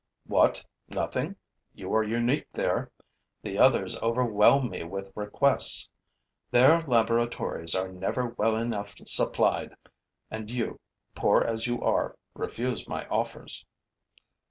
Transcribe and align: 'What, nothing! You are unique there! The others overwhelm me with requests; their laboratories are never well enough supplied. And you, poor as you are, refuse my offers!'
'What, 0.25 0.65
nothing! 0.89 1.35
You 1.75 1.93
are 1.93 2.01
unique 2.03 2.49
there! 2.53 2.89
The 3.43 3.59
others 3.59 3.95
overwhelm 3.97 4.67
me 4.71 4.83
with 4.83 5.11
requests; 5.15 5.91
their 6.49 6.81
laboratories 6.87 7.75
are 7.75 7.87
never 7.91 8.29
well 8.29 8.55
enough 8.55 8.95
supplied. 9.05 9.75
And 10.31 10.49
you, 10.49 10.79
poor 11.13 11.43
as 11.43 11.67
you 11.67 11.83
are, 11.83 12.17
refuse 12.33 12.87
my 12.87 13.05
offers!' 13.09 13.63